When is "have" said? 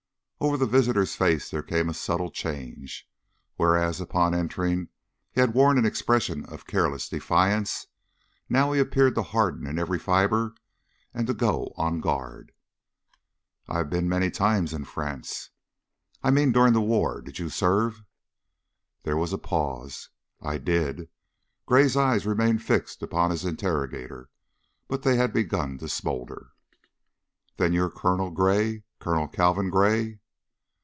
13.77-13.91